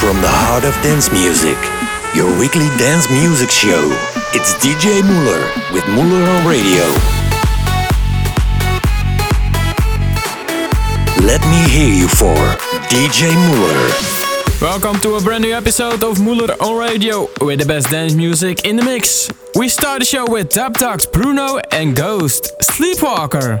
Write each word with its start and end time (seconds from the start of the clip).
From 0.00 0.16
the 0.22 0.28
heart 0.28 0.64
of 0.64 0.72
dance 0.82 1.12
music, 1.12 1.58
your 2.16 2.26
weekly 2.40 2.68
dance 2.78 3.10
music 3.10 3.50
show. 3.50 3.84
It's 4.32 4.54
DJ 4.54 5.04
Muller 5.04 5.44
with 5.74 5.86
Muller 5.88 6.24
on 6.24 6.46
Radio. 6.48 6.80
Let 11.22 11.42
me 11.52 11.68
hear 11.68 11.92
you 11.92 12.08
for 12.08 12.34
DJ 12.88 13.28
Muller. 13.46 13.92
Welcome 14.62 14.98
to 15.02 15.16
a 15.16 15.20
brand 15.20 15.44
new 15.44 15.52
episode 15.52 16.02
of 16.02 16.18
Muller 16.18 16.54
on 16.62 16.80
Radio 16.80 17.28
with 17.42 17.58
the 17.58 17.66
best 17.66 17.90
dance 17.90 18.14
music 18.14 18.64
in 18.64 18.76
the 18.76 18.82
mix. 18.82 19.30
We 19.54 19.68
start 19.68 19.98
the 19.98 20.06
show 20.06 20.24
with 20.26 20.48
Dubdogz, 20.48 21.12
Bruno 21.12 21.58
and 21.72 21.94
Ghost, 21.94 22.54
Sleepwalker. 22.62 23.60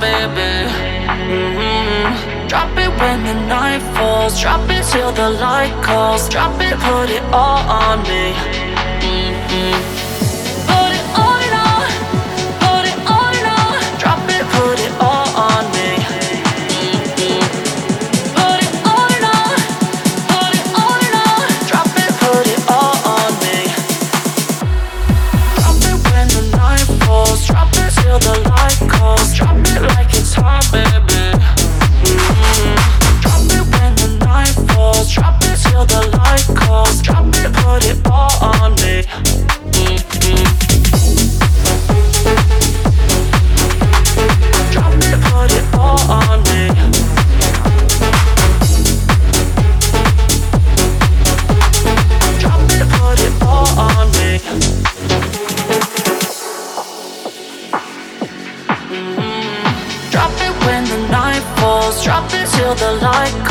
Baby. 0.00 0.27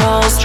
Individuals 0.08 0.38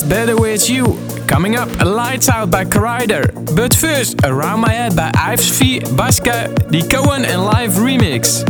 with 0.00 0.10
Better 0.10 0.36
With 0.36 0.68
You. 0.68 0.98
Coming 1.26 1.56
up, 1.56 1.68
Lights 1.84 2.28
Out 2.28 2.50
by 2.50 2.64
Kryder. 2.64 3.32
But 3.56 3.74
first, 3.74 4.20
Around 4.24 4.60
My 4.60 4.72
Head 4.72 4.96
by 4.96 5.10
Yves 5.14 5.58
V, 5.58 5.80
Baska, 5.80 6.54
the 6.70 6.82
Cohen 6.82 7.24
and 7.24 7.44
Live 7.44 7.72
remix. 7.72 8.49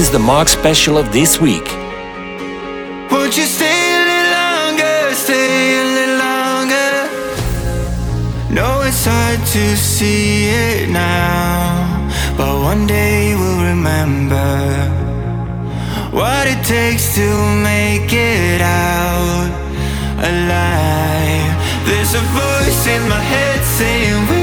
is 0.00 0.10
the 0.10 0.18
Mark 0.18 0.48
special 0.48 0.96
of 0.96 1.12
this 1.12 1.38
week. 1.38 1.68
Would 3.12 3.36
you 3.36 3.46
stay 3.56 3.80
a 3.98 4.02
little 4.08 4.30
longer? 4.40 5.14
Stay 5.24 5.50
a 5.82 5.86
little 5.96 6.18
longer. 6.28 6.92
No, 8.58 8.68
it's 8.88 9.04
hard 9.04 9.40
to 9.56 9.64
see 9.76 10.48
it 10.48 10.88
now, 10.88 12.08
but 12.38 12.52
one 12.70 12.86
day 12.86 13.34
we'll 13.36 13.62
remember 13.72 14.50
what 16.18 16.44
it 16.46 16.64
takes 16.64 17.14
to 17.16 17.28
make 17.70 18.10
it 18.10 18.62
out 18.62 19.50
alive. 20.32 21.52
There's 21.84 22.14
a 22.14 22.24
voice 22.40 22.82
in 22.94 23.02
my 23.06 23.22
head 23.32 23.60
saying. 23.78 24.39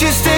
just 0.00 0.22
stay 0.22 0.37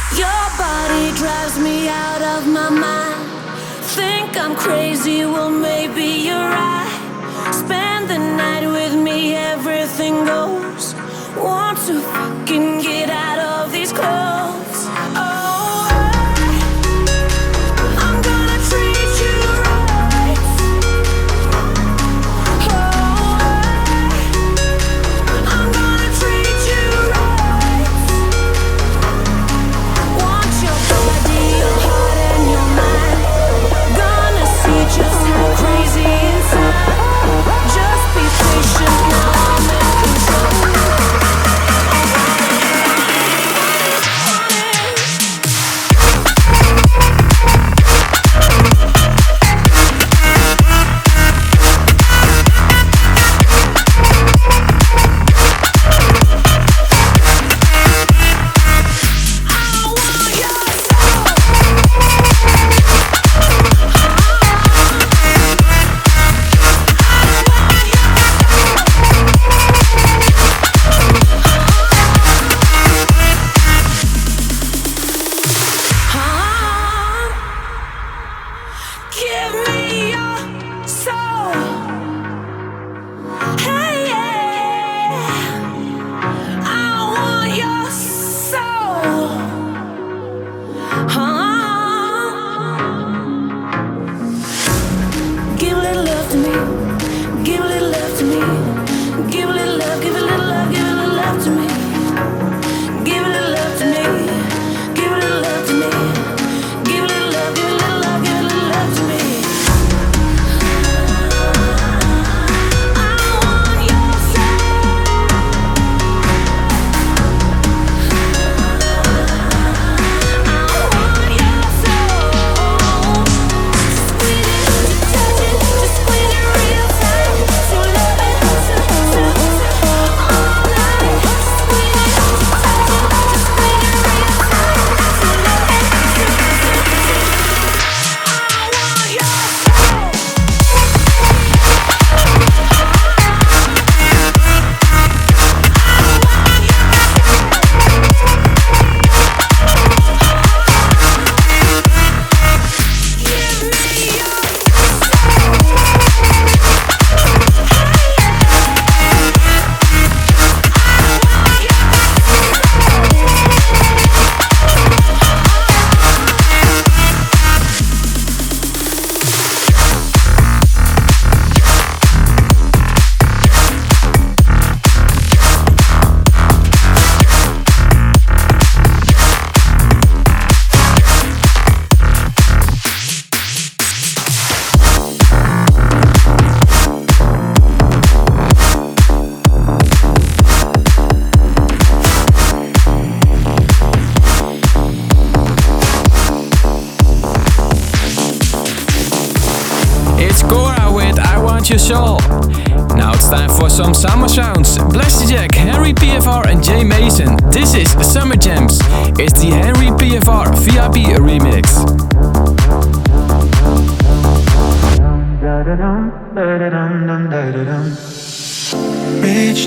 PFR 209.97 210.55
VIP 210.63 211.17
remix. 211.19 211.65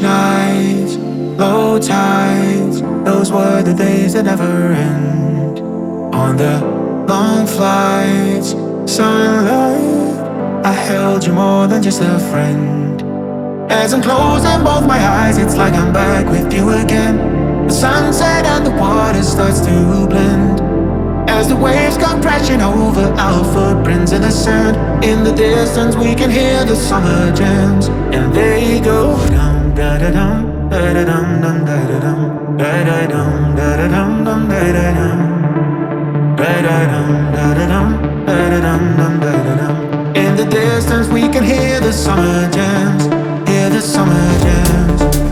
Nights, 0.05 0.97
low 0.97 1.79
tides, 1.79 2.83
those 3.05 3.33
were 3.33 3.63
the 3.63 3.73
days 3.73 4.13
that 4.13 4.25
never 4.25 4.45
end. 4.45 5.61
On 6.15 6.37
the 6.37 6.61
long 7.09 7.47
flights, 7.47 8.51
sunlight, 8.93 10.67
I 10.67 10.73
held 10.73 11.25
you 11.27 11.33
more 11.33 11.67
than 11.67 11.83
just 11.83 12.03
a 12.03 12.19
friend. 12.31 13.01
As 13.71 13.95
I'm 13.95 14.03
closing 14.03 14.63
both 14.63 14.87
my 14.87 14.99
eyes, 14.99 15.39
it's 15.39 15.57
like 15.57 15.73
I'm 15.73 15.93
back 15.93 16.27
with 16.31 16.53
you 16.53 16.71
again. 16.71 17.34
The 17.67 17.73
sunset 17.73 18.45
and 18.45 18.67
the 18.67 18.71
water 18.73 19.23
starts 19.23 19.61
to 19.61 20.07
blend. 20.07 20.61
As 21.31 21.49
the 21.49 21.57
waves 21.57 21.97
come 21.97 22.21
crashing 22.21 22.61
over 22.61 23.07
our 23.19 23.43
footprints 23.53 24.13
in 24.13 24.21
the 24.21 24.31
sand 24.31 24.77
In 25.03 25.25
the 25.25 25.33
distance 25.33 25.97
we 25.97 26.15
can 26.15 26.31
hear 26.31 26.65
the 26.65 26.77
summer 26.77 27.35
jams. 27.35 27.89
And 28.13 28.33
they 28.35 28.81
go 28.81 29.17
dum 29.29 29.75
da 29.75 29.99
da 29.99 30.11
dum 30.11 30.69
da 30.69 30.93
da 30.93 31.05
dum 31.05 31.41
dum 31.41 31.65
da 31.65 31.77
da 31.89 31.99
dum 32.01 32.57
da 32.59 32.85
da 32.85 33.07
dum 33.07 33.57
da 33.57 33.77
da 33.77 33.89
dum 33.89 34.25
dum 34.25 34.49
da 34.49 34.63
da 34.77 34.87
dum. 34.99 36.37
Da 36.37 36.53
da 36.67 36.77
dum 36.93 37.33
da 37.33 37.55
da 37.55 37.67
dum 37.73 37.89
da 38.27 38.37
da 38.53 38.61
dum 38.61 38.97
dum 38.99 39.21
da 39.21 39.33
da 39.47 39.55
dum. 39.61 40.15
In 40.15 40.37
the 40.37 40.45
distance 40.45 41.09
we 41.09 41.29
can 41.29 41.43
hear 41.43 41.81
the 41.81 41.93
summer 41.93 42.51
jams. 42.51 43.05
Hear 43.49 43.71
the 43.71 43.81
summer 43.81 44.27
jams 44.45 45.24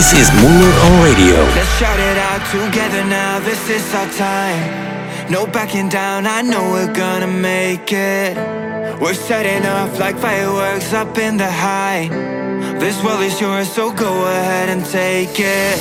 This 0.00 0.14
is 0.14 0.32
Muller 0.40 0.74
on 0.86 1.04
Radio. 1.04 1.36
Let's 1.54 1.76
shout 1.76 2.00
it 2.00 2.16
out 2.16 2.40
together 2.50 3.04
now. 3.04 3.38
This 3.38 3.68
is 3.68 3.84
our 3.94 4.08
time. 4.12 5.30
No 5.30 5.46
backing 5.46 5.90
down. 5.90 6.26
I 6.26 6.40
know 6.40 6.70
we're 6.72 6.94
gonna 6.94 7.26
make 7.26 7.92
it. 7.92 8.34
We're 8.98 9.12
setting 9.12 9.66
off 9.66 9.98
like 9.98 10.16
fireworks 10.16 10.94
up 10.94 11.18
in 11.18 11.36
the 11.36 11.50
high. 11.50 12.08
This 12.78 12.96
world 13.04 13.20
is 13.20 13.38
yours, 13.42 13.70
so 13.70 13.92
go 13.92 14.24
ahead 14.24 14.70
and 14.70 14.86
take 14.86 15.38
it. 15.38 15.76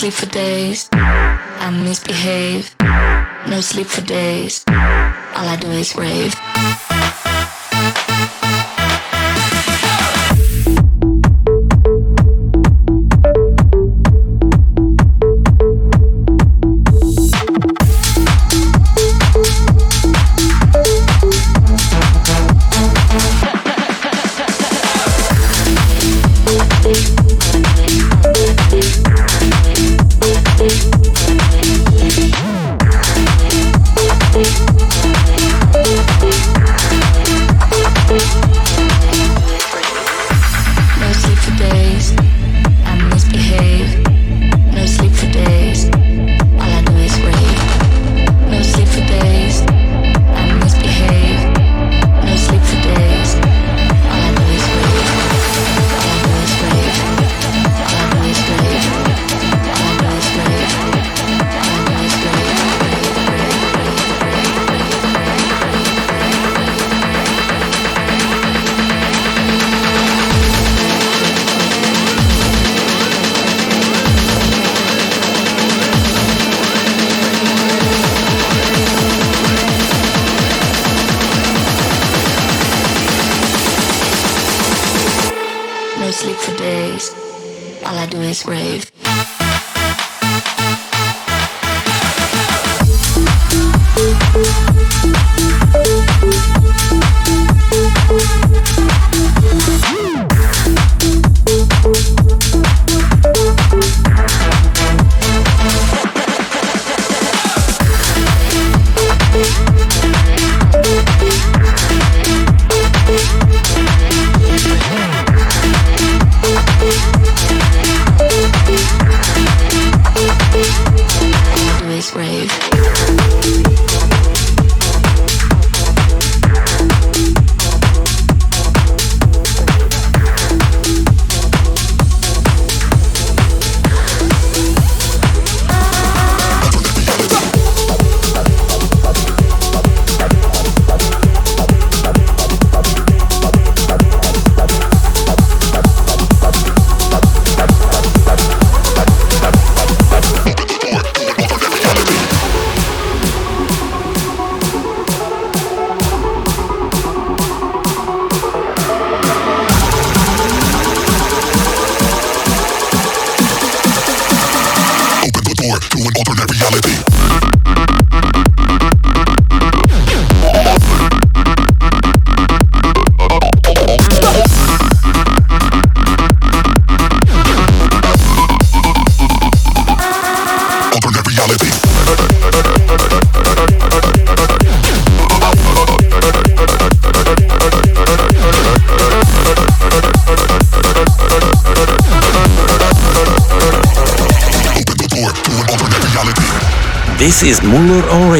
sleep 0.00 0.14
for 0.14 0.26
days. 0.32 0.88
I 0.94 1.70
misbehave. 1.84 2.74
No 3.46 3.60
sleep 3.60 3.86
for 3.86 4.00
days. 4.00 4.64
All 4.66 5.46
I 5.46 5.58
do 5.60 5.70
is 5.72 5.94
rave. 5.94 6.89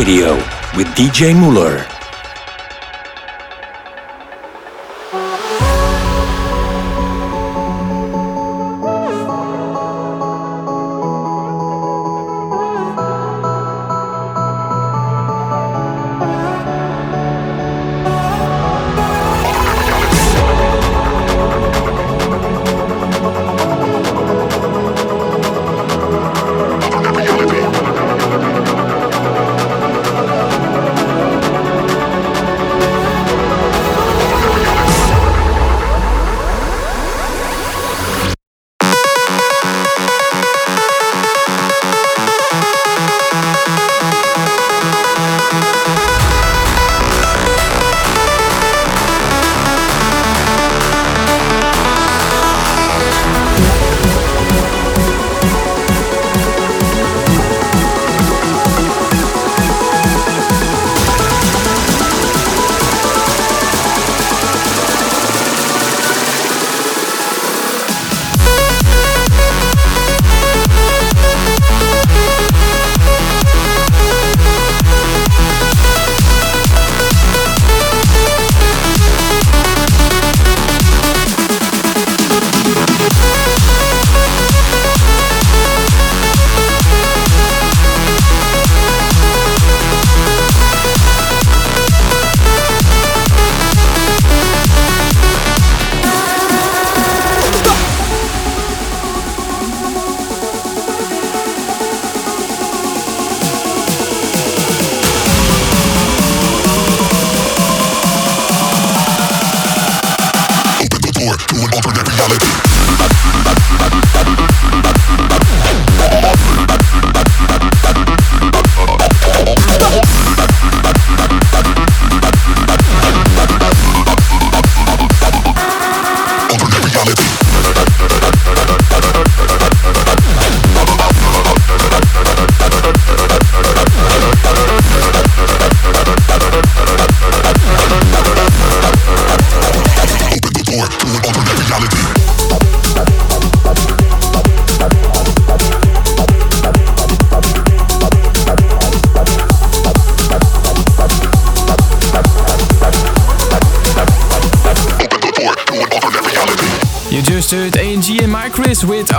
Radio 0.01 0.35
with 0.75 0.87
DJ 0.97 1.39
Muller. 1.39 2.00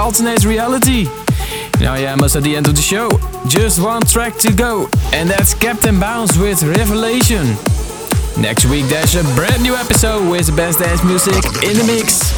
Alternate 0.01 0.43
Reality. 0.45 1.05
Now 1.79 1.93
yeah, 1.93 2.11
almost 2.11 2.35
at 2.35 2.41
the 2.41 2.55
end 2.55 2.67
of 2.67 2.75
the 2.75 2.81
show. 2.81 3.07
Just 3.47 3.79
one 3.79 4.01
track 4.01 4.35
to 4.37 4.51
go, 4.51 4.89
and 5.13 5.29
that's 5.29 5.53
Captain 5.53 5.99
Bounce 5.99 6.35
with 6.37 6.63
Revelation. 6.63 7.45
Next 8.35 8.65
week 8.65 8.85
there's 8.85 9.13
a 9.13 9.23
brand 9.35 9.61
new 9.61 9.75
episode 9.75 10.27
with 10.27 10.47
the 10.47 10.53
best 10.53 10.79
dance 10.79 11.03
music 11.03 11.45
in 11.61 11.77
the 11.77 11.83
mix. 11.85 12.30